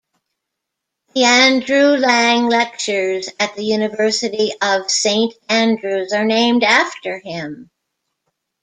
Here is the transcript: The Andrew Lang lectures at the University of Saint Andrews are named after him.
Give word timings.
The 1.13 1.25
Andrew 1.25 1.95
Lang 1.95 2.47
lectures 2.49 3.29
at 3.39 3.53
the 3.55 3.61
University 3.61 4.51
of 4.59 4.89
Saint 4.89 5.35
Andrews 5.47 6.11
are 6.11 6.25
named 6.25 6.63
after 6.63 7.19
him. 7.19 7.69